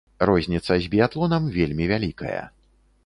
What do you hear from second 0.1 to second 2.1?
Розніца з біятлонам вельмі